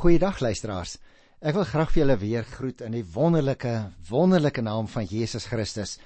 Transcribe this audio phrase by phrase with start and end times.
[0.00, 0.94] Goeiedag luisteraars.
[1.44, 3.72] Ek wil graag vir julle weer groet in die wonderlike,
[4.08, 5.98] wonderlike naam van Jesus Christus,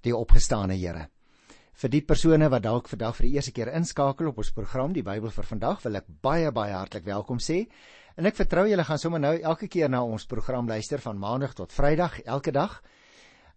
[0.00, 1.02] die opgestane Here.
[1.82, 5.04] Vir die persone wat dalk vandag vir die eerste keer inskakel op ons program Die
[5.04, 7.66] Bybel vir vandag, wil ek baie baie hartlik welkom sê.
[8.16, 11.52] En ek vertrou julle gaan sommer nou elke keer na ons program luister van Maandag
[11.60, 12.80] tot Vrydag, elke dag.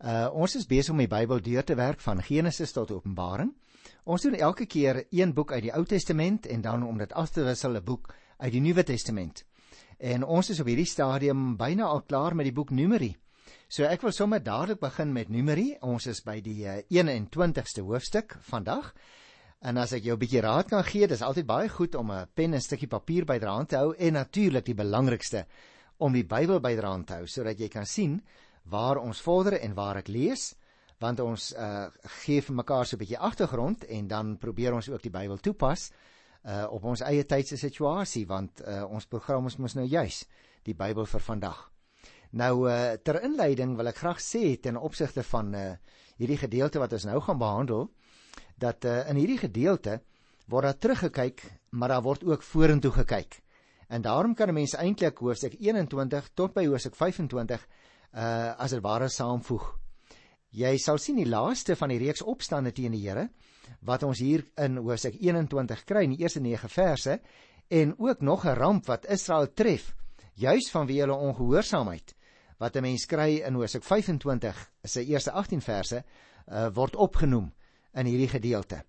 [0.03, 3.55] Uh ons is besig om die Bybel deur te werk van Genesis tot Openbaring.
[4.03, 7.31] Ons doen elke keer een boek uit die Ou Testament en dan om dit af
[7.31, 8.11] te wissel 'n boek
[8.43, 9.45] uit die Nuwe Testament.
[9.99, 13.15] En ons is op hierdie stadium byna al klaar met die boek Numeri.
[13.67, 15.75] So ek wil sommer dadelik begin met Numeri.
[15.81, 18.93] Ons is by die 21ste hoofstuk vandag.
[19.65, 22.27] En as ek jou 'n bietjie raad kan gee, dis altyd baie goed om 'n
[22.33, 25.45] pen en 'n stukkie papier byderhand te hou en natuurlik die belangrikste
[25.97, 28.21] om die Bybel byderhand te hou sodat jy kan sien
[28.63, 30.55] waar ons vorder en waar ek lees
[31.03, 31.87] want ons uh,
[32.23, 35.91] gee vir mekaar so 'n bietjie agtergrond en dan probeer ons ook die Bybel toepas
[36.45, 40.23] uh, op ons eie tydse situasie want uh, ons program is mos nou juis
[40.65, 41.59] die Bybel vir vandag.
[42.31, 45.69] Nou uh, ter inleiding wil ek graag sê ten opsigte van uh,
[46.17, 47.87] hierdie gedeelte wat ons nou gaan behandel
[48.59, 49.99] dat uh, in hierdie gedeelte
[50.51, 53.41] word daar teruggekyk maar daar word ook vorentoe gekyk.
[53.87, 57.67] En daarom kan 'n mens eintlik hoofstuk 21 tot by hoofstuk 25
[58.15, 59.75] uh as dit ware saamvoeg.
[60.49, 63.29] Jy sal sien die laaste van die reeks opstande teen die Here
[63.85, 67.19] wat ons hier in Hosea 21 kry in die eerste 9 verse
[67.69, 69.93] en ook nog 'n ramp wat Israel tref
[70.33, 72.15] juis vanweë hulle ongehoorsaamheid
[72.57, 76.03] wat 'n mens kry in Hosea 25 se eerste 18 verse
[76.47, 77.53] uh, word opgenoem
[77.93, 78.83] in hierdie gedeelte.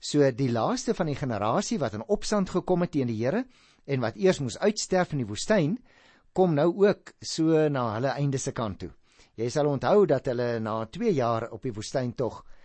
[0.00, 3.44] So die laaste van die generasie wat in opstand gekom het teen die Here
[3.84, 5.78] en wat eers moes uitsterf in die woestyn
[6.32, 8.90] kom nou ook so na hulle einde se kant toe.
[9.34, 12.59] Jy sal onthou dat hulle na 2 jaar op die woestyn tog uh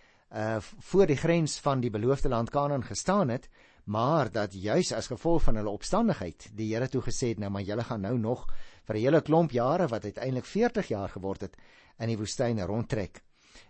[0.89, 3.49] voor die grens van die beloofde land Kanaan gestaan het,
[3.85, 7.63] maar dat juis as gevolg van hulle opstandigheid die Here toe gesê het nou maar
[7.63, 8.47] julle gaan nou nog
[8.83, 11.55] vir 'n hele klomp jare wat uiteindelik 40 jaar geword het
[11.99, 13.21] in die woestyn rondtrek.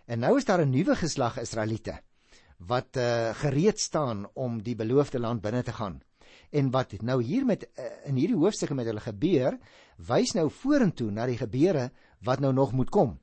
[0.06, 2.00] En nou is daar 'n nuwe geslag Israeliete
[2.58, 6.00] wat uh gereed staan om die beloofde land binne te gaan.
[6.50, 9.58] En wat nou hier met uh, in hierdie hoofstukke met hulle gebeur,
[9.96, 11.90] wys nou vorentoe na die gebeure
[12.20, 13.18] wat nou nog moet kom.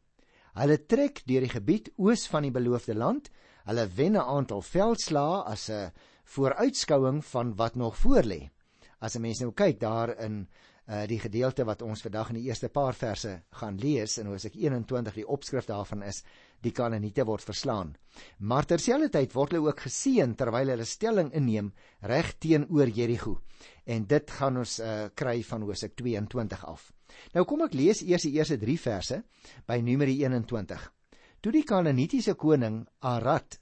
[0.53, 3.30] Hulle trek deur die gebied oos van die beloofde land.
[3.66, 5.91] Hulle wen 'n aantal veldslae as 'n
[6.24, 8.52] vooruitskouing van wat nog voorlê.
[9.00, 10.47] As 'n mens nou kyk daar in
[10.88, 14.52] uh, die gedeelte wat ons vandag in die eerste paar verse gaan lees in Hosea
[14.53, 16.24] 21 die opskrif daarvan is
[16.62, 17.96] die Kanaaniete word verslaan.
[18.40, 23.41] Maar terselfdertyd word hulle ook geseën terwyl hulle stelling inneem reg teenoor Jerigo.
[23.85, 26.91] En dit gaan ons uh, kry van Hosea 22 af.
[27.34, 29.24] Nou kom ek lees eers die eerste 3 verse
[29.68, 30.84] by Numeri 21.
[31.41, 33.57] Toe die Kanaanitiese koning Arad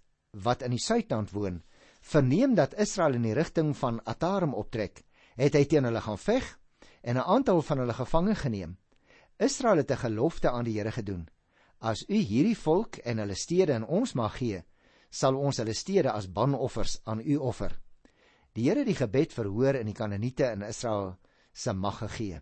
[0.46, 1.62] wat in die suidland woon,
[2.02, 5.04] verneem dat Israel in die rigting van Atarim optrek,
[5.40, 6.46] het hy teen hulle gaan veg
[7.02, 8.78] en 'n aantal van hulle gevange geneem.
[9.38, 11.28] Israel het 'n gelofte aan die Here gedoen:
[11.80, 14.64] As u hierdie volk en hulle stede in ons mag gee,
[15.10, 17.80] sal ons hulle stede as banoffers aan u offer.
[18.54, 21.18] Die Here het die gebed verhoor en die Kanaaniete in Israel
[21.54, 22.42] se mag gegee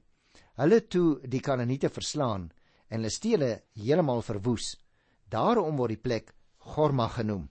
[0.59, 2.49] hulle toe die Kanaaniete verslaan
[2.89, 4.73] en hulle stele heeltemal verwoes.
[5.29, 7.47] Daarom word die plek Gorma genoem.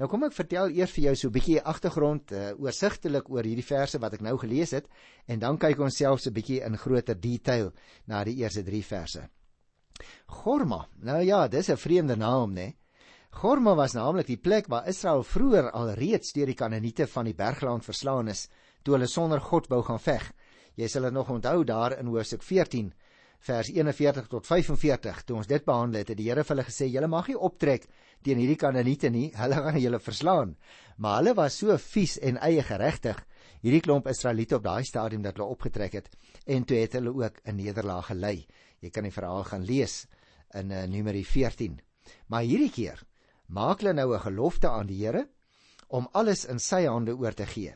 [0.00, 3.66] Nou kom ek vertel eers vir jou so 'n bietjie agtergrond uh, oorsigtelik oor hierdie
[3.66, 4.88] verse wat ek nou gelees het
[5.28, 7.72] en dan kyk ons self so 'n bietjie in groter detail
[8.06, 9.28] na die eerste 3 verse.
[10.26, 10.88] Gorma.
[10.96, 12.74] Nou ja, dis 'n vreemde naam, né?
[13.30, 17.34] Gorma was naamlik die plek waar Israel vroeër al reeds deur die Kanaaniete van die
[17.34, 18.48] bergland verslaan is
[18.82, 20.32] toe hulle sonder God wou gaan veg.
[20.76, 22.92] Jy sal dit nog onthou daar in Hosea 14
[23.42, 26.86] vers 41 tot 45 toe ons dit behandel het, het die Here vir hulle gesê
[26.86, 27.88] julle mag nie optrek
[28.22, 30.54] teen hierdie Kanaaniete nie, hulle gaan julle verslaan.
[31.02, 33.18] Maar hulle was so vies en eie geregtig,
[33.64, 36.10] hierdie klomp Israeliete op daai stadium dat hulle opgetrek het
[36.46, 38.46] en toe het hulle ook 'n nederlaag gelei.
[38.80, 40.06] Jy kan die verhaal gaan lees
[40.54, 41.80] in uh, Numeri 14.
[42.28, 43.02] Maar hierdie keer
[43.48, 45.28] maak hulle nou 'n gelofte aan die Here
[45.88, 47.74] om alles in sy hande oor te gee.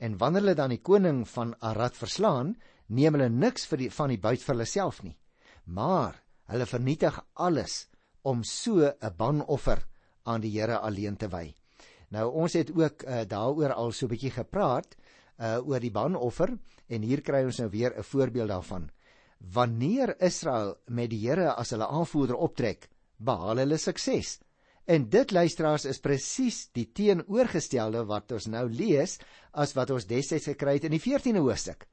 [0.00, 2.54] En wanneer hulle dan die koning van Arad verslaan,
[2.88, 5.16] neem hulle niks vir die, van die buit vir hulle self nie.
[5.68, 6.16] Maar
[6.50, 7.86] hulle vernietig alles
[8.22, 9.84] om so 'n banoffer
[10.24, 11.54] aan die Here alleen te wy.
[12.10, 14.96] Nou ons het ook uh, daaroor al so 'n bietjie gepraat
[15.40, 16.50] uh oor die banoffer
[16.88, 18.90] en hier kry ons nou weer 'n voorbeeld daarvan.
[19.38, 24.40] Wanneer Israel met die Here as hulle aanvoerder optrek, behaal hulle sukses.
[24.90, 29.18] En dit luisteraars is presies die teenoorgestelde wat ons nou lees
[29.52, 31.86] as wat ons destyds gekry het in die 14de hoofstuk.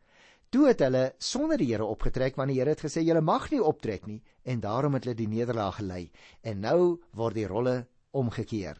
[0.49, 3.61] Toe het hulle sonder die Here opgetrek want die Here het gesê julle mag nie
[3.61, 6.07] optrek nie en daarom het hulle die nederlaag gelei.
[6.41, 7.75] En nou word die rolle
[8.17, 8.79] omgekeer.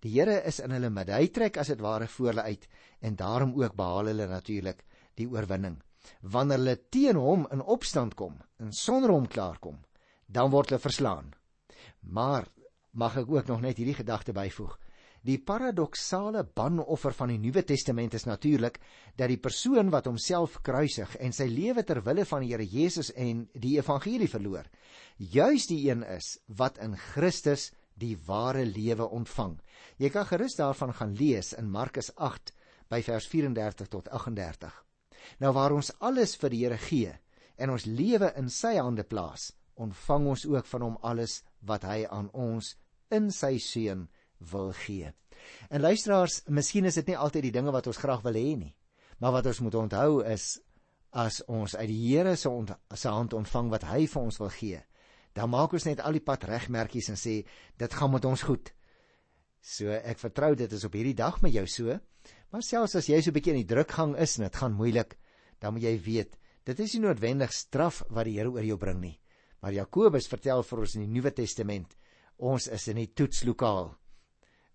[0.00, 1.18] Die Here is in hulle midde.
[1.18, 2.64] Hy trek as dit ware voor hulle uit
[3.04, 4.84] en daarom ook behaal hulle natuurlik
[5.18, 5.76] die oorwinning.
[6.22, 9.78] wanneer hulle teen hom in opstand kom en sonder hom klaarkom,
[10.26, 11.34] dan word hulle verslaan.
[12.00, 12.46] Maar
[12.92, 14.76] mag ek ook nog net hierdie gedagte byvoeg.
[15.26, 18.78] Die paradoksale banoffer van die Nuwe Testament is natuurlik
[19.18, 23.10] dat die persoon wat homself kruisig en sy lewe ter wille van die Here Jesus
[23.12, 24.68] en die evangelie verloor,
[25.18, 29.58] juis die een is wat in Christus die ware lewe ontvang.
[29.98, 32.54] Jy kan gerus daarvan gaan lees in Markus 8
[32.88, 34.84] by vers 34 tot 38.
[35.42, 37.14] Nou waar ons alles vir die Here gee
[37.58, 42.02] en ons lewe in sy hande plaas, ontvang ons ook van hom alles wat hy
[42.06, 42.74] aan ons
[43.14, 44.06] in sy seun
[44.52, 45.12] wil gee.
[45.70, 48.74] En luisteraars, miskien is dit nie altyd die dinge wat ons graag wil hê nie,
[49.18, 50.58] maar wat ons moet onthou is
[51.16, 52.50] as ons uit die Here se
[52.94, 54.80] se hand ontvang wat hy vir ons wil gee,
[55.34, 57.40] dan maak ons net al die pad regmerkies en sê
[57.78, 58.72] dit gaan met ons goed.
[59.62, 61.98] So ek vertrou dit is op hierdie dag met jou so.
[62.52, 65.18] Maar selfs as jy so 'n bietjie in die drukgang is en dit gaan moeilik,
[65.60, 69.00] dan moet jy weet, dit is nie noodwendig straf wat die Here oor jou bring
[69.00, 69.18] nie.
[69.60, 71.96] Maar Jakobus vertel vir ons in die Nuwe Testament,
[72.38, 73.90] ons is in die toetslokaal.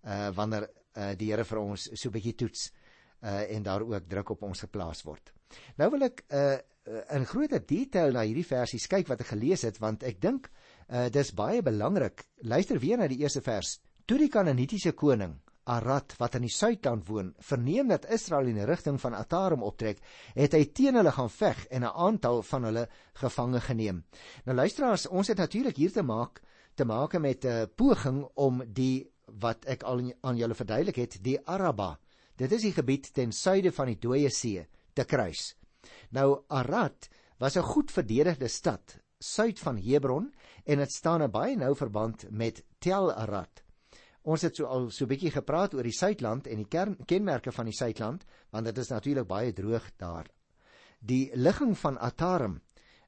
[0.04, 2.70] Uh wanneer uh die Here vir ons so 'n bietjie toets
[3.22, 5.32] uh en daar ook druk op ons geplaas word.
[5.78, 6.58] Nou wil ek uh
[7.16, 10.50] in groter detail na hierdie versies kyk wat ek gelees het want ek dink
[10.88, 12.26] uh dis baie belangrik.
[12.42, 13.80] Luister weer na die eerste vers.
[14.06, 18.66] Toe die Kanaanitiese koning Arad wat in die suidkant woon, verneem dat Israel in die
[18.68, 20.00] rigting van Atarim optrek,
[20.34, 24.04] het hy teen hulle gaan veg en 'n aantal van hulle gevange geneem.
[24.44, 26.42] Nou luisteraars, ons het natuurlik hier te maak
[26.74, 31.38] te maak met 'n poging om die wat ek al aan julle verduidelik het, die
[31.46, 31.98] Araba.
[32.36, 35.54] Dit is die gebied ten suide van die Dooie See te kruis.
[36.10, 37.08] Nou Arad
[37.38, 40.34] was 'n goed verdedigde stad suid van Hebron
[40.64, 43.63] en dit staan 'n baie nou verband met Tel Arad.
[44.24, 47.52] Ons het so al so 'n bietjie gepraat oor die Suidland en die kern, kenmerke
[47.52, 50.26] van die Suidland, want dit is natuurlik baie droog daar.
[51.00, 52.62] Die ligging van Atarim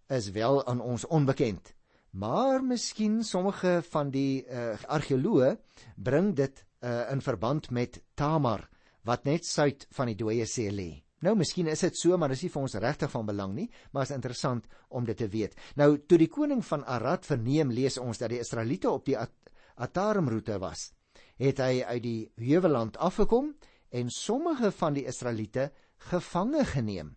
[0.09, 1.75] is wel aan ons onbekend,
[2.11, 5.57] maar miskien sommige van die uh, argeoloë
[5.97, 8.69] bring dit uh, in verband met Tamar
[9.05, 11.03] wat net suid van die dooie see lê.
[11.21, 14.03] Nou miskien is dit so, maar dis nie vir ons regtig van belang nie, maar
[14.03, 15.57] is interessant om dit te weet.
[15.77, 19.33] Nou toe die koning van Arad verneem lees ons dat die Israeliete op die At
[19.77, 20.96] Atarim roete was
[21.37, 23.55] het hy uit die heuweland afgekom
[23.91, 25.71] en sommige van die Israeliete
[26.11, 27.17] gevange geneem.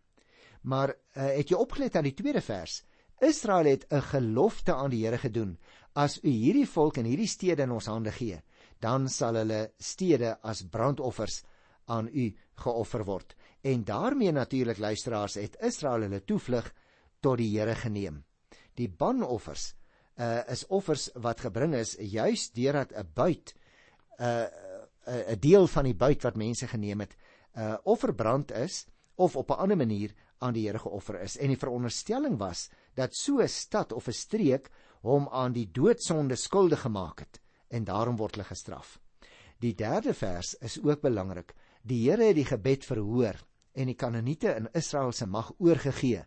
[0.62, 0.96] Maar uh,
[1.38, 2.84] het jy opgelet aan die tweede vers?
[3.20, 5.58] Israel het 'n gelofte aan die Here gedoen:
[5.94, 8.42] As u hierdie volk en hierdie stede in ons hande gee,
[8.80, 11.44] dan sal hulle stede as brandoffers
[11.86, 13.36] aan u geoffer word.
[13.62, 16.74] En daarmee natuurlik luisteraars het Israel hulle toevlug
[17.20, 18.24] tot die Here geneem.
[18.76, 19.74] Die banoffers
[20.16, 23.56] uh, is offers wat gebring is juis deurdat 'n buit
[24.20, 24.48] 'n uh,
[25.08, 27.16] 'n uh, deel van die buit wat mense geneem het,
[27.58, 28.86] uh of verbrand is
[29.16, 31.38] of op 'n ander manier aan die Here geoffer is.
[31.38, 34.70] En die veronderstelling was dat so 'n stad of 'n streek
[35.02, 39.00] hom aan die doodsonde skuldig gemaak het en daarom word hulle gestraf.
[39.60, 41.54] Die derde vers is ook belangrik.
[41.82, 43.36] Die Here het die gebed verhoor
[43.74, 46.26] en die Kanaaniete in Israel se mag oorgegee.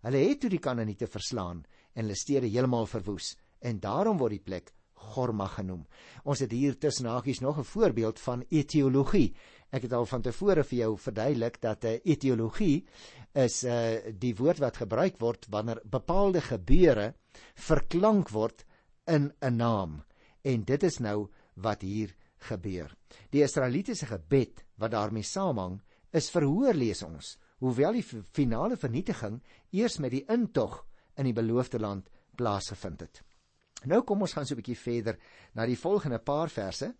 [0.00, 4.44] Hulle het toe die Kanaaniete verslaan en hulle stede heeltemal verwoes en daarom word die
[4.44, 4.72] plek
[5.10, 5.86] Gorma genoem.
[6.24, 9.34] Ons het hier tussen hakies nog 'n voorbeeld van etiologie.
[9.70, 12.86] Ek het al van tevore vir jou verduidelik dat 'n eh, etiologie
[13.34, 17.14] is uh, die woord wat gebruik word wanneer bepaalde gebeure
[17.54, 18.64] verklank word
[19.06, 20.02] in 'n naam.
[20.42, 22.96] En dit is nou wat hier gebeur.
[23.30, 25.80] Die Israelitiese gebed wat daarmee saamhang,
[26.10, 29.40] is verhoor lees ons, hoewel die finale vernietiging
[29.70, 33.22] eers met die intog in die beloofde land plaasgevind het.
[33.88, 35.18] Nou kom ons gaan so 'n bietjie verder
[35.54, 36.94] na die volgende paar verse.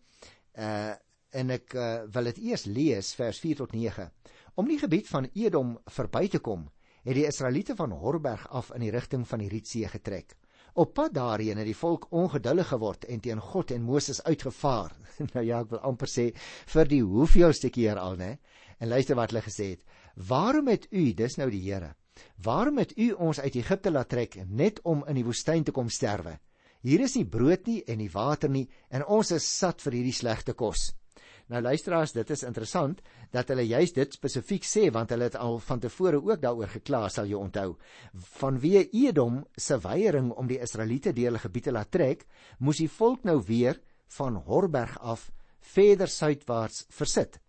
[0.54, 0.94] Uh
[1.30, 4.10] en ek uh, wil dit eers lees vers 4 tot 9.
[4.54, 6.64] Om die gebied van Edom verby te kom,
[7.04, 10.34] het die Israeliete van Horberg af in die rigting van die Rietsee getrek.
[10.74, 14.92] Op pad daarheen het die volk ongeduldig geword en teen God en Moses uitgevaar.
[15.34, 16.30] nou ja, ek wil amper sê
[16.74, 18.36] vir die hoeveelste keer al, né?
[18.78, 19.82] En luister wat hulle gesê het.
[20.28, 21.94] Waarom het u, dis nou die Here,
[22.42, 25.88] waarom het u ons uit Egipte laat trek net om in die woestyn te kom
[25.88, 26.38] sterwe?
[26.82, 30.16] Hier is nie brood nie en nie water nie en ons is sat vir hierdie
[30.16, 30.90] slegte kos.
[31.50, 33.00] Nou luisteraars, dit is interessant
[33.34, 37.08] dat hulle juist dit spesifiek sê want hulle het al van tevore ook daaroor gekla,
[37.10, 37.74] sal jy onthou.
[38.38, 42.22] Vanweë Edom se weiering om die Israeliete deel gebiede laat trek,
[42.60, 43.80] moes die volk nou weer
[44.16, 47.40] van Horberg af verder suidwaarts versit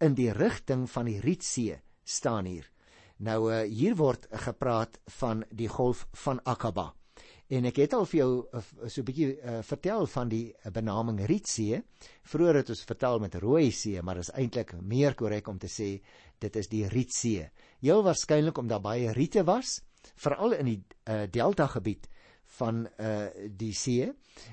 [0.00, 2.66] in die rigting van die Rietsee staan hier.
[3.18, 6.92] Nou uh, hier word gepraat van die golf van Akaba.
[7.48, 10.70] En ek het al vir jou uh, so 'n bietjie uh, vertel van die uh,
[10.72, 11.80] benaming Rietsee.
[12.22, 16.00] Vroeger het ons vertel met Rooi See, maar is eintlik meer korrek om te sê
[16.38, 17.48] dit is die Rietsee.
[17.80, 19.80] Heel waarskynlik omdat baie riete was,
[20.16, 22.08] veral in die uh, delta gebied
[22.58, 24.08] van uh die see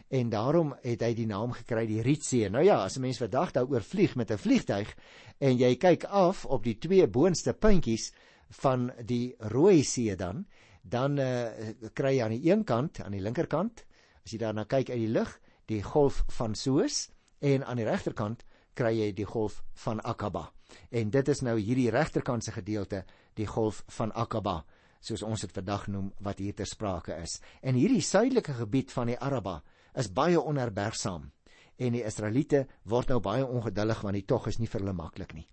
[0.09, 2.49] en daarom het hy die naam gekry die Rietsee.
[2.49, 4.95] Nou ja, as 'n mens vandag daaroor vlieg met 'n vliegtyg
[5.39, 8.11] en jy kyk af op die twee boonste puntjies
[8.49, 10.45] van die Rooi See dan,
[10.85, 11.49] dan uh
[11.97, 13.85] kry jy aan die een kant, aan die linkerkant,
[14.23, 15.31] as jy daarna kyk uit die lug,
[15.65, 17.09] die golf van Soos
[17.41, 18.45] en aan die regterkant
[18.77, 20.51] kry jy die golf van Akaba.
[20.91, 24.63] En dit is nou hierdie regterkant se gedeelte, die golf van Akaba
[25.05, 27.37] soos ons dit vandag noem wat hier ter sprake is.
[27.61, 29.59] En hierdie suidelike gebied van die Araba
[29.95, 31.29] is baie onherbergsaam
[31.75, 35.35] en die Israeliete word nou baie ongeduldig want die tog is nie vir hulle maklik
[35.37, 35.45] nie.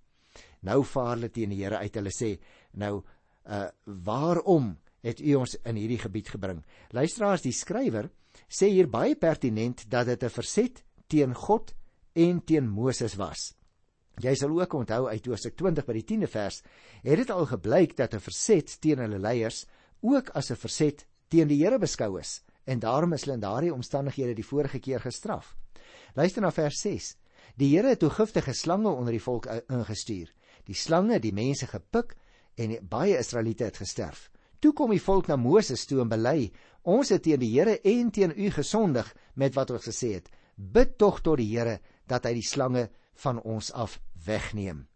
[0.63, 1.95] Nou vaar hulle teen die Here uit.
[1.99, 2.39] Hulle sê,
[2.73, 3.03] "Nou,
[3.45, 8.11] uh waarom het u ons in hierdie gebied gebring?" Luisteraars, die skrywer
[8.49, 11.75] sê hier baie pertinent dat dit 'n verset teen God
[12.15, 13.55] en teen Moses was.
[14.21, 16.63] Jy sal ook onthou uit Hosea 20 by die 10de vers,
[17.03, 19.67] het dit al gebleik dat 'n verset teen hulle leiers
[20.01, 23.75] ook as 'n verset teen die Here beskou is en daarom is hulle in daardie
[23.75, 25.57] omstandighede die vorige keer gestraf.
[26.15, 27.17] Luister na vers 6.
[27.57, 30.31] Die Here het toe giftige slange onder die volk ingestuur.
[30.65, 32.17] Die slange het die mense gepik
[32.55, 34.31] en baie Israeliete het gesterf.
[34.63, 36.53] Toe kom die volk na Moses toe en bely:
[36.87, 40.29] "Ons het teen die Here en teen u gesondig met wat ons gesê het.
[40.57, 42.89] Bid tog tot die Here dat hy die slange
[43.25, 44.87] van ons af wegneem.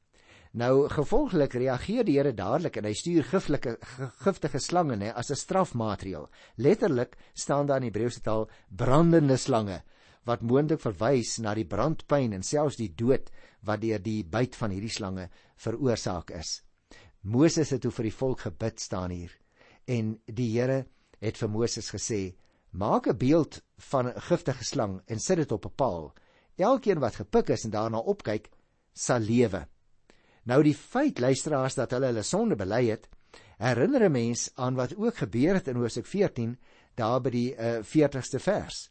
[0.52, 3.72] Nou gevolglik reageer die Here dadelik en hy stuur giflike
[4.22, 6.30] giftige slange nê as 'n strafmaatreël.
[6.56, 9.82] Letterlik staan daar in Hebreëse taal brandende slange
[10.24, 13.30] wat moontlik verwys na die brandpyn en selfs die dood
[13.62, 16.62] wat deur die byt van hierdie slange veroorsaak is.
[17.22, 19.45] Moses het toe vir die volk gebid staan hier
[19.86, 20.84] en die Here
[21.20, 22.36] het vir Moses gesê:
[22.70, 26.14] "Maak 'n beeld van 'n giftige slang en sit dit op 'n paal."
[26.56, 28.50] Elkeen wat gepik is en daarna opkyk,
[28.92, 29.66] sal lewe.
[30.44, 33.08] Nou die feit luisteraars dat hulle hulle sonde bely het,
[33.58, 36.58] herinner 'n mens aan wat ook gebeur het in Hosea 14
[36.94, 38.90] daar by die uh, eh, 40ste vers.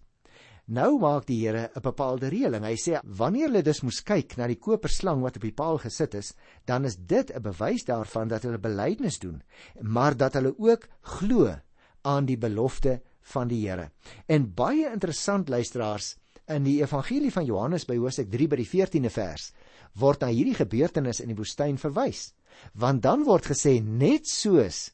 [0.65, 2.63] Nou maak die Here 'n bepaalde reëling.
[2.65, 6.15] Hy sê wanneer hulle dus moes kyk na die koperslang wat op die paal gesit
[6.15, 6.34] is,
[6.65, 9.43] dan is dit 'n bewys daarvan dat hulle belydenis doen,
[9.81, 11.55] maar dat hulle ook glo
[12.01, 13.91] aan die belofte van die Here.
[14.27, 16.17] En baie interessant luisteraars,
[16.48, 19.51] in die evangelie van Johannes by Hosea 3 by die 14de vers
[19.95, 22.34] word na hierdie gebeurtenis in die woestyn verwys.
[22.74, 24.91] Want dan word gesê net soos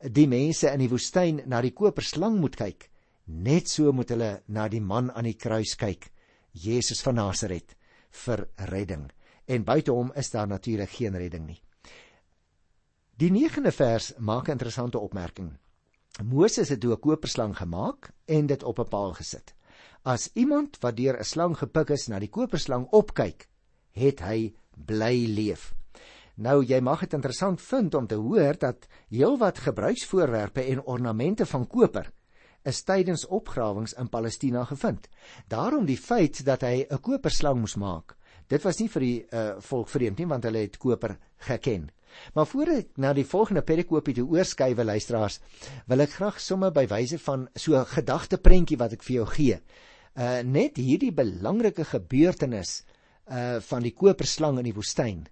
[0.00, 2.88] die mense in die woestyn na die koperslang moet kyk,
[3.30, 6.10] net so moet hulle na die man aan die kruis kyk,
[6.52, 7.76] Jesus van Nasaret
[8.24, 9.06] vir redding.
[9.46, 11.60] En buite hom is daar natuurlik geen redding nie.
[13.20, 15.56] Die 9de vers maak 'n interessante opmerking.
[16.22, 19.54] Moses het 'n koperslang gemaak en dit op 'n paal gesit.
[20.02, 23.48] As iemand wat deur 'n slang gepik is na die koperslang opkyk,
[23.92, 25.74] het hy bly leef.
[26.36, 31.66] Nou jy mag dit interessant vind om te hoor dat heelwat gebruiksvoorwerpe en ornamente van
[31.66, 32.10] koper
[32.62, 35.08] is tydens opgrawings in Palestina gevind.
[35.48, 38.16] Daarom die feit dat hy 'n koperslang moes maak.
[38.48, 41.90] Dit was nie vir die uh, volk vreemd nie want hulle het koper geken.
[42.34, 45.40] Maar voor ek na die volgende perikopie toe oorskuiwe luisteraars,
[45.86, 49.60] wil ek graag sommer by wyse van so 'n gedagteprentjie wat ek vir jou gee
[50.18, 52.82] uh net hierdie belangrike gebeurtenis
[53.30, 55.26] uh van die koperslang in die woestyn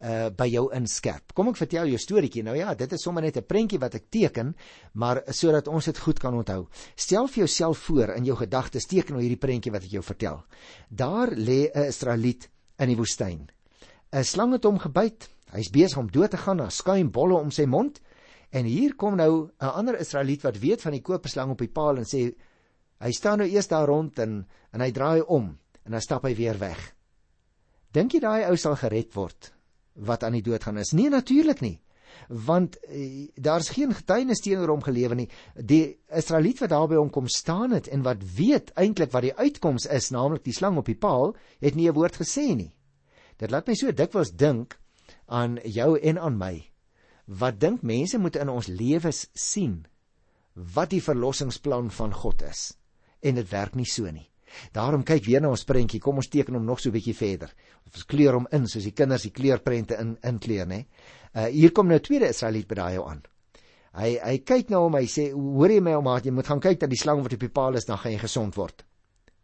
[0.00, 1.34] uh by jou inskerp.
[1.36, 2.42] Kom ek vertel jou storieetjie.
[2.46, 4.54] Nou ja, dit is sommer net 'n prentjie wat ek teken,
[4.94, 6.68] maar sodat ons dit goed kan onthou.
[6.96, 10.44] Stel vir jouself voor in jou gedagtes teken nou hierdie prentjie wat ek jou vertel.
[10.88, 13.50] Daar lê 'n Israeliet in die woestyn.
[14.12, 15.28] 'n Slang het hom gebyt.
[15.52, 16.56] Hy's besig om dood te gaan.
[16.56, 18.00] Daar skuim bolle om sy mond.
[18.50, 21.96] En hier kom nou 'n ander Israeliet wat weet van die koperslang op die paal
[21.96, 22.34] en sê
[23.00, 26.34] Hy staan nou eers daar rond en en hy draai om en dan stap hy
[26.34, 26.94] weer weg.
[27.92, 29.59] Dink jy daai ou sal gered word
[29.94, 30.92] wat aan die dood gaan is?
[30.92, 31.80] Nee, natuurlik nie.
[32.28, 35.28] Want e, daar's geen getuienis teenoor hom gelewe nie.
[35.54, 39.34] Die Israeliet wat daar by hom kom staan het en wat weet eintlik wat die
[39.34, 42.74] uitkoms is, naamlik die slang op die paal, het nie 'n woord gesê nie.
[43.38, 44.78] Dit laat my so dikwels dink
[45.26, 46.70] aan jou en aan my.
[47.26, 49.86] Wat dink mense moet in ons lewens sien?
[50.54, 52.76] Wat die verlossingsplan van God is
[53.20, 54.29] en dit werk nie so nie.
[54.72, 56.00] Daarom kyk weer na ons prentjie.
[56.00, 57.52] Kom ons teken hom nog so 'n bietjie verder.
[57.86, 60.86] Ons kleur hom in soos die kinders die kleurprente in inkleur, nê.
[61.34, 63.22] Uh hier kom nou 'n tweede Israeliet by daai aan.
[63.92, 66.80] Hy hy kyk na hom, hy sê, "Hoor jy my, ouma, jy moet gaan kyk
[66.80, 68.84] dat die slang wat op die paal is, dan gaan jy gesond word."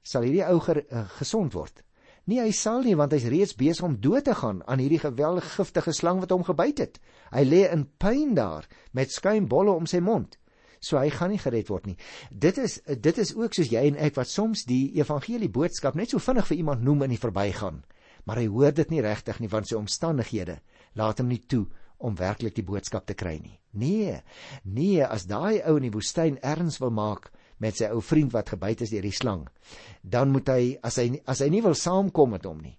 [0.02, 1.82] Sal hierdie ou uh, gesond word?
[2.26, 5.48] Nee, hy sal nie want hy's reeds besig om dood te gaan aan hierdie geweldige
[5.60, 7.00] giftige slang wat hom gebyt het.
[7.30, 10.38] Hy lê in pyn daar met skuimbolle om sy mond.
[10.80, 11.96] So hy gaan nie gered word nie.
[12.30, 16.12] Dit is dit is ook soos jy en ek wat soms die evangelie boodskap net
[16.12, 17.82] so vinnig vir iemand noem in die verbygaan.
[18.26, 20.60] Maar hy hoor dit nie regtig nie want sy omstandighede
[20.98, 21.66] laat hom nie toe
[21.98, 23.56] om werklik die boodskap te kry nie.
[23.72, 24.20] Nee.
[24.64, 27.30] Nee, as daai ou in die woestyn erns wil maak
[27.60, 29.46] met sy ou vriend wat gebyt is deur die slang,
[30.02, 32.76] dan moet hy as hy as hy nie wil saamkom met hom nie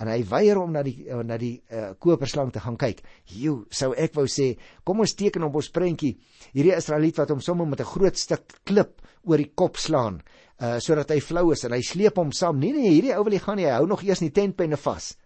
[0.00, 3.02] en hy weier om na die na die uh, koperslang te gaan kyk.
[3.36, 4.54] Jo, sou ek wou sê,
[4.84, 6.14] kom ons teken op ons prentjie
[6.54, 10.22] hierdie Israeliet wat hom sommer met 'n groot stuk klip oor die kop slaan,
[10.60, 12.58] uh sodat hy flou is en hy sleep hom saam.
[12.58, 13.68] Nee nee, hierdie ou wil nie gaan nie.
[13.68, 15.16] Hy hou nog eers in die tentpenne vas.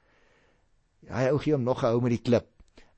[1.09, 2.51] Hy ou gee hom nog gehou met die klip.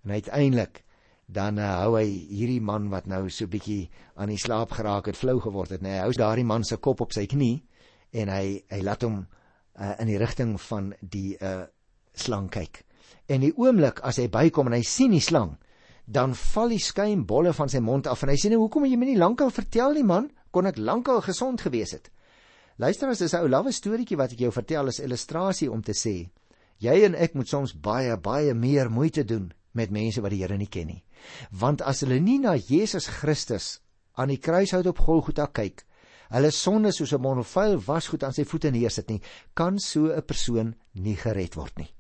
[0.04, 0.84] En uiteindelik
[1.26, 5.16] dan uh, hou hy hierdie man wat nou so bietjie aan die slaap geraak het,
[5.16, 7.64] flou geword het, nee, hy hou daardie man se kop op sy knie
[8.14, 9.24] en hy hy laat hom
[9.78, 11.64] uh, in die rigting van die uh,
[12.14, 12.82] slang kyk.
[13.28, 15.56] En die oomblik as hy bykom en hy sien die slang,
[16.06, 19.08] dan val die skuimbolle van sy mond af en hy sê nou hoekom jy my
[19.08, 22.10] nie lankal vertel nie man, kon ek lankal gesond gewees het.
[22.78, 25.92] Luister as dis 'n ou lawwe storieetjie wat ek jou vertel as illustrasie om te
[25.92, 26.28] sê,
[26.78, 30.56] jy en ek moet soms baie baie meer moeite doen met mense wat die Here
[30.58, 31.04] nie ken nie.
[31.50, 33.80] Want as hulle nie na Jesus Christus
[34.14, 35.85] aan die kruishout op Golgotha kyk,
[36.30, 39.20] hulle sonde soos 'n monofiel wasgoed aan sy voete neersit nie,
[39.54, 41.90] kan so 'n persoon nie gered word nie.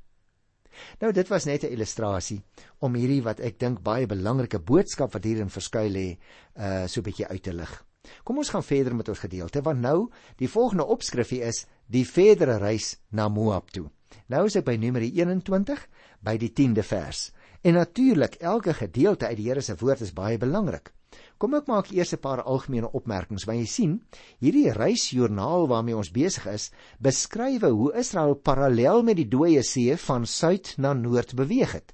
[1.00, 2.42] Nou dit was net 'n illustrasie
[2.78, 6.18] om hierdie wat ek dink baie belangrike boodskap wat hierin verskuil lê,
[6.56, 7.84] uh so 'n bietjie uit te lig.
[8.24, 12.58] Kom ons gaan verder met ons gedeelte want nou die volgende opskrifie is die verdere
[12.58, 13.90] reis na Moab toe.
[14.28, 15.88] Nou is ek by Numeri 21
[16.20, 17.32] by die 10de vers.
[17.62, 20.92] En natuurlik, elke gedeelte uit die Here se woord is baie belangrik.
[21.38, 23.44] Kom ek maak eers 'n paar algemene opmerkings.
[23.44, 24.02] Want jy sien,
[24.40, 30.26] hierdie reisjoernaal waarmee ons besig is, beskryf hoe Israel parallel met die Dooie See van
[30.26, 31.92] suid na noord beweeg het.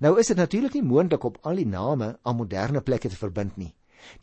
[0.00, 3.56] Nou is dit natuurlik nie moontlik om al die name aan moderne plekke te verbind
[3.56, 3.74] nie.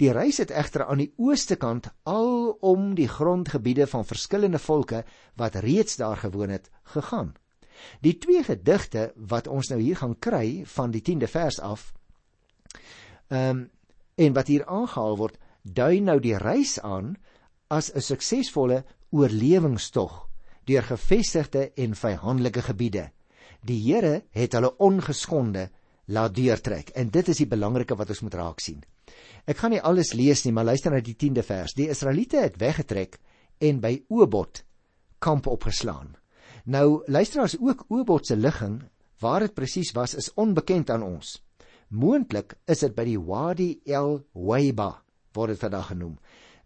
[0.02, 5.04] Die reis het egter aan die ooste kant al om die grondgebiede van verskillende volke
[5.36, 7.36] wat reeds daar gewoon het, gegaan.
[8.02, 11.94] Die twee gedigte wat ons nou hier gaan kry van die 10de vers af,
[13.30, 13.66] ehm um,
[14.18, 17.16] en wat hier aangehaal word, dui nou die reis aan
[17.70, 20.28] as 'n suksesvolle oorlewingstog
[20.66, 23.12] deur gevestigde en vyhandelike gebiede.
[23.64, 25.70] Die Here het hulle ongeskonde
[26.06, 28.84] laat deurtrek en dit is die belangrike wat ons moet raak sien.
[29.48, 31.74] Ek gaan nie alles lees nie, maar luister na die 10de vers.
[31.74, 33.20] Die Israeliete het weggetrek
[33.60, 34.64] en by Obot
[35.20, 36.16] kamp opgeslaan.
[36.66, 38.84] Nou luisteraars ook Obot se ligging
[39.20, 41.38] waar dit presies was is onbekend aan ons.
[41.88, 44.90] Moontlik is dit by die Wadi El Waiba
[45.38, 46.18] word dit vandag genoem.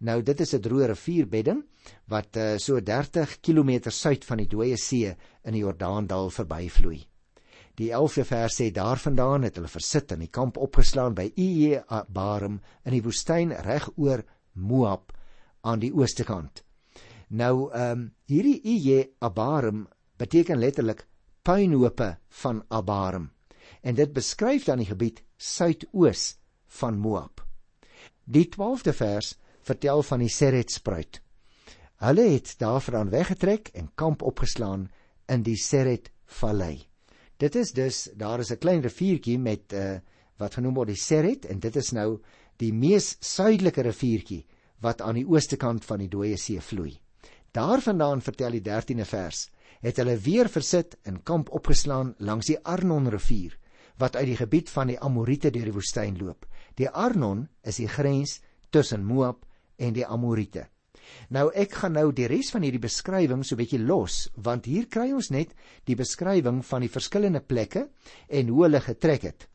[0.02, 1.62] Nou dit is 'n droë rivierbedding
[2.10, 5.14] wat uh, so 30 km suid van die Dooie See
[5.46, 7.06] in die Jordaandal verbyvloei.
[7.78, 12.60] Die 11de vers sê daarvandaan het hulle versit in die kamp opgeslaan by Ije Barim
[12.86, 15.14] in die woestyn reg oor Moab
[15.62, 16.64] aan die ooste kant.
[17.30, 21.06] Nou ehm um, hierdie Ije Abarim beteken letterlik
[21.44, 23.30] puinhope van Abarim
[23.82, 26.36] en dit beskryf dan die gebied suidoos
[26.80, 27.42] van Moab.
[28.24, 31.22] Die 12de vers vertel van die Seret spruit.
[32.02, 34.90] Hulle het daarvandaan weggetrek en kamp opgeslaan
[35.30, 36.88] in die Seret vallei.
[37.38, 40.00] Dit is dus daar is 'n klein riviertjie met uh
[40.38, 42.22] wat genoem word die Seret en dit is nou
[42.58, 44.46] die mees suidelike riviertjie
[44.82, 47.00] wat aan die ooste kant van die Dooie See vloei.
[47.52, 49.50] Daarvandaan vertel die 13de vers,
[49.82, 53.58] het hulle weer versit en kamp opgeslaan langs die Arnon rivier
[53.98, 56.46] wat uit die gebied van die Amorite deur die woestyn loop.
[56.76, 59.46] Die Arnon is die grens tussen Moab
[59.78, 60.68] en die Amorite.
[61.30, 64.88] Nou ek gaan nou die res van hierdie beskrywing so 'n bietjie los want hier
[64.88, 67.90] kry ons net die beskrywing van die verskillende plekke
[68.30, 69.48] en hoe hulle getrek het.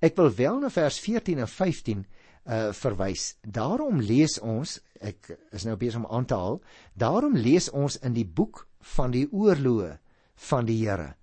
[0.00, 2.06] Ek wil wel na vers 14 en 15
[2.44, 3.36] uh verwys.
[3.40, 6.60] Daarom lees ons, ek is nou besig om aan te haal,
[6.94, 9.98] daarom lees ons in die boek van die oorloë
[10.50, 11.14] van die Here.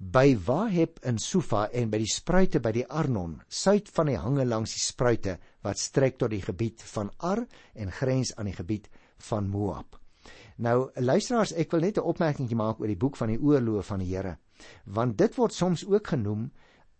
[0.00, 4.46] By Waheb in Sufa en by die spruite by die Arnon, suid van die hange
[4.48, 7.42] langs die spruite wat strek tot die gebied van Ar
[7.76, 8.88] en grens aan die gebied
[9.28, 9.98] van Moab.
[10.56, 14.00] Nou luisteraars, ek wil net 'n opmerkingie maak oor die boek van die oorloë van
[14.00, 14.38] die Here,
[14.86, 16.50] want dit word soms ook genoem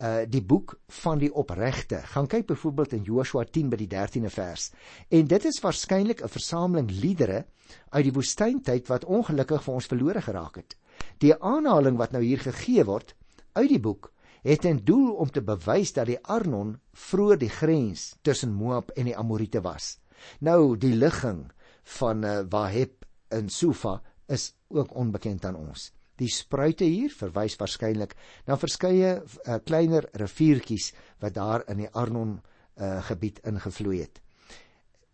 [0.01, 2.03] uh die boek van die opregte.
[2.05, 4.73] Gaan kyk byvoorbeeld in Joshua 10 by die 13de vers.
[5.09, 7.47] En dit is waarskynlik 'n versameling liedere
[7.91, 10.77] uit die woestyntyd wat ongelukkig vir ons verlore geraak het.
[11.21, 13.15] Die aanhaling wat nou hier gegee word
[13.53, 18.15] uit die boek het ten doel om te bewys dat die Arnon vroeër die grens
[18.25, 19.99] tussen Moab en die Amorite was.
[20.41, 21.51] Nou die ligging
[22.01, 23.05] van uh, Waheb
[23.37, 25.91] in Sufa is ook onbekend aan ons.
[26.21, 28.15] Die spruite hier verwys waarskynlik
[28.47, 34.21] na verskeie uh, kleiner riviertjies wat daar in die Arnon uh, gebied ingevloei het.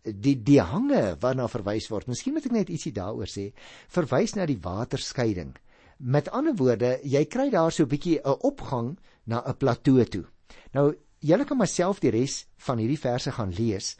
[0.07, 3.49] Die die hange waarna verwys word, miskien moet ek net ietsie daaroor sê,
[3.91, 5.55] verwys na die waterskeiding.
[5.97, 10.25] Met ander woorde, jy kry daar so 'n bietjie 'n opgang na 'n plateau toe.
[10.73, 13.95] Nou julle kan myself die res van hierdie verse gaan lees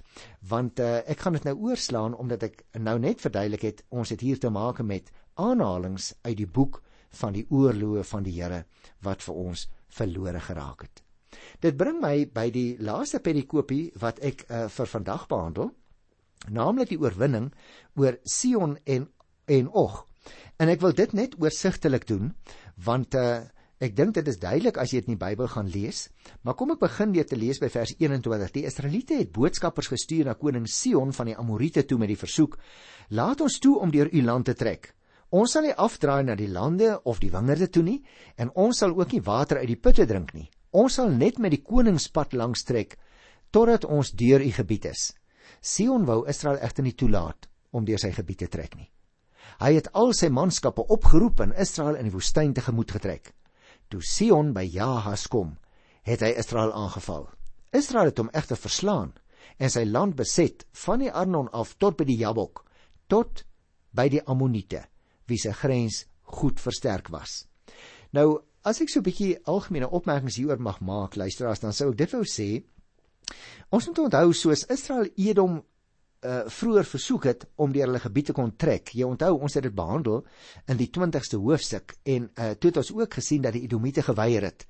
[0.50, 4.22] want uh, ek gaan dit nou oorslaan omdat ek nou net verduidelik het ons het
[4.22, 6.82] hier te maak met aanhalings uit die boek
[7.22, 8.66] van die oorloë van die Here
[9.02, 11.04] wat vir ons verlore geraak het.
[11.62, 15.72] Dit bring my by die laaste perikopie wat ek uh, vir vandag behandel,
[16.50, 17.52] naamlik die oorwinning
[17.96, 19.10] oor Sion en
[19.48, 20.04] en Og.
[20.58, 22.34] En ek wil dit net oorsigtelik doen
[22.86, 23.46] want uh,
[23.78, 26.08] Ek dink dit is duidelik as jy dit in die Bybel gaan lees,
[26.42, 28.50] maar kom ek begin deur te lees by vers 21.
[28.56, 32.58] Die Israeliete het boodskappers gestuur na koning Sion van die Amorite toe met die versoek:
[33.14, 34.96] "Laat ons toe om deur u land te trek.
[35.30, 38.02] Ons sal nie afdraai na die lande of die wingerde toe nie,
[38.38, 40.50] en ons sal ook nie water uit die putte drink nie.
[40.72, 42.98] Ons sal net met die koningspad langs trek
[43.52, 45.14] totdat ons deur u gebied is."
[45.62, 48.90] Sion wou Israel egter nie toelaat om deur sy gebied te trek nie.
[49.58, 53.32] Hy het al sy manskappe opgeroep en Israel in die woestyn tegemoet getrek.
[53.90, 55.56] Toe Sion by Jahas kom,
[56.06, 57.26] het hy Israel aangeval.
[57.74, 59.16] Israel het hom egter verslaan
[59.58, 62.62] en sy land beset van die Arnon af tot by die Jabok,
[63.10, 63.42] tot
[63.98, 64.84] by die Ammonite,
[65.26, 66.04] wie se grens
[66.38, 67.48] goed versterk was.
[68.14, 71.98] Nou, as ek so 'n bietjie algemene opmerkings hieroor mag maak, luisteraars, dan sou ek
[71.98, 72.64] dit wou sê,
[73.72, 75.64] ons moet onthou soos Israel Edom
[76.26, 78.90] uh vroeër versoek het om deur hulle gebied te kon trek.
[78.94, 80.24] Jy onthou ons het dit behandel
[80.68, 84.50] in die 20ste hoofstuk en uh toe het ons ook gesien dat die Edomite geweier
[84.50, 84.66] het.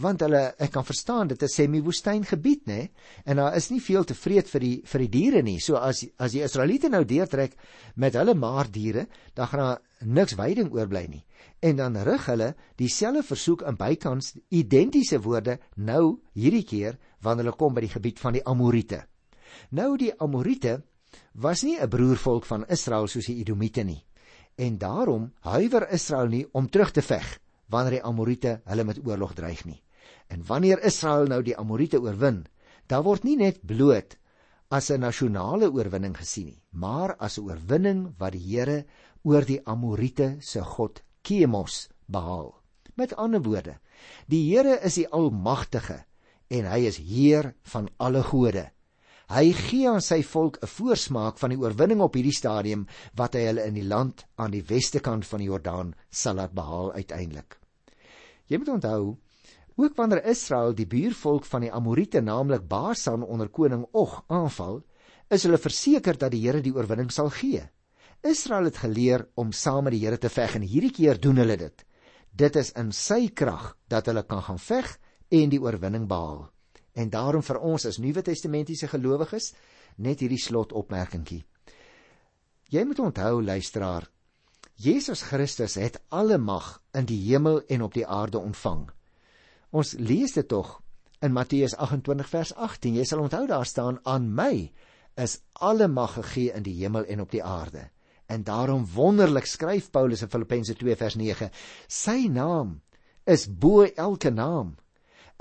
[0.00, 2.78] Want hulle ek kan verstaan dit is semi-woestyn gebied nê
[3.24, 5.58] en daar is nie veel te vreet vir die vir die diere nie.
[5.60, 7.58] So as as die Israeliete nou deurtrek
[7.96, 11.24] met hulle maar diere, dan gaan daar niks veiding oorbly nie.
[11.60, 17.58] En dan rig hulle dieselfde versoek in bykans identiese woorde nou hierdie keer wanneer hulle
[17.58, 19.04] kom by die gebied van die Amorite.
[19.70, 20.82] Nou die Amorite
[21.34, 24.04] was nie 'n broervolk van Israel soos die Edomite nie.
[24.56, 29.34] En daarom huiwer Israel nie om terug te veg wanneer die Amorite hulle met oorlog
[29.34, 29.82] dreig nie.
[30.28, 32.44] En wanneer Israel nou die Amorite oorwin,
[32.86, 34.18] dan word nie net bloot
[34.68, 38.84] as 'n nasionale oorwinning gesien nie, maar as 'n oorwinning wat die Here
[39.22, 42.54] oor die Amorite se god Kemos behaal.
[42.94, 43.78] Met ander woorde,
[44.26, 46.04] die Here is die almagtige
[46.48, 48.70] en hy is heer van alle gode.
[49.32, 52.82] Hy gee aan sy volk 'n voorsmaak van die oorwinning op hierdie stadium
[53.16, 56.52] wat hy hulle in die land aan die weste kant van die Jordaan sal laat
[56.52, 57.56] behaal uiteindelik.
[58.48, 59.16] Jy moet onthou,
[59.76, 64.82] ook wanneer Israel die buurvolk van die Amorite, naamlik Basan onder koning Og, aanval,
[65.30, 67.62] is hulle verseker dat die Here die oorwinning sal gee.
[68.22, 71.56] Israel het geleer om saam met die Here te veg en hierdie keer doen hulle
[71.56, 71.86] dit.
[72.32, 74.98] Dit is in sy krag dat hulle kan gaan veg
[75.30, 76.50] en die oorwinning behaal.
[76.92, 79.52] En daarom vir ons as Nuwe Testamentiese gelowiges
[79.96, 81.42] net hierdie slotopmerkingie.
[82.72, 84.08] Jy moet onthou luisteraar,
[84.82, 88.86] Jesus Christus het alle mag in die hemel en op die aarde ontvang.
[89.70, 90.80] Ons lees dit tog
[91.22, 92.96] in Matteus 28 vers 18.
[92.98, 94.72] Jy sal onthou daar staan aan my
[95.20, 97.90] is alle mag gegee in die hemel en op die aarde.
[98.26, 101.50] En daarom wonderlik skryf Paulus in Filippense 2 vers 9:
[101.86, 102.80] Sy naam
[103.24, 104.74] is bo elke naam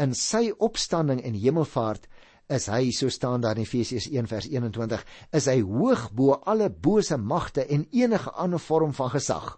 [0.02, 2.08] in sy opstanding en hemelvaart
[2.52, 5.04] is hy so staan daar in Efesiërs 1 vers 21
[5.38, 9.54] is hy hoog bo alle bose magte en enige ander vorm van gesag.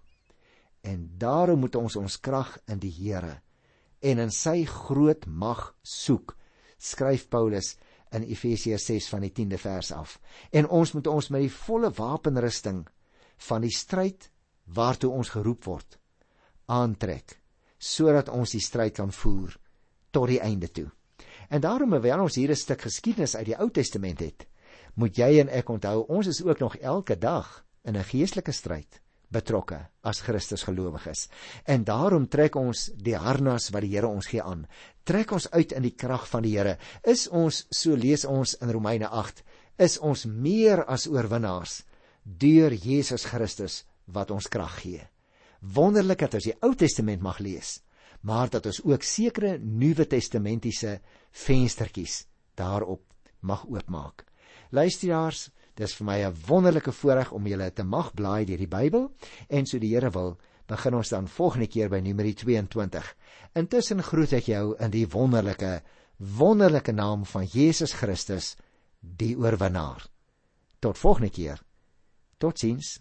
[0.84, 3.40] En daarom moet ons ons krag in die Here
[4.04, 6.36] en in sy groot mag soek,
[6.76, 7.78] skryf Paulus
[8.12, 10.18] in Efesiërs 6 van die 10de vers af.
[10.52, 12.84] En ons moet ons met die volle wapenrusting
[13.48, 14.28] van die stryd
[14.76, 15.98] waartoe ons geroep word
[16.72, 17.40] aantrek
[17.84, 19.58] sodat ons die stryd kan voer
[20.14, 20.88] tot die einde toe.
[21.50, 24.48] En daarom terwyl ons hier 'n stuk geskiedenis uit die Ou Testament het,
[24.96, 29.02] moet jy en ek onthou ons is ook nog elke dag in 'n geestelike stryd
[29.34, 31.28] betrokke as Christus gelowiges.
[31.66, 34.68] En daarom trek ons die harnas wat die Here ons gee aan.
[35.04, 36.78] Trek ons uit in die krag van die Here.
[37.04, 39.44] Is ons so lees ons in Romeine 8,
[39.78, 41.84] is ons meer as oorwinnaars
[42.24, 45.02] deur Jesus Christus wat ons krag gee.
[45.60, 47.82] Wonderlik dat ons die Ou Testament mag lees
[48.24, 51.00] maar dat ons ook sekere Nuwe Testamentiese
[51.32, 52.24] venstertjies
[52.56, 53.04] daarop
[53.40, 54.24] mag oopmaak.
[54.72, 59.12] Luisteraars, dis vir my 'n wonderlike voorreg om julle te mag blaai deur die Bybel
[59.50, 63.16] en so die Here wil, begin ons dan volgende keer by Numeri 22.
[63.54, 65.82] Intussen groet ek jou in die wonderlike
[66.18, 68.56] wonderlike naam van Jesus Christus,
[69.00, 70.06] die oorwinnaar.
[70.80, 71.62] Tot volgende keer.
[72.38, 73.00] Totsiens.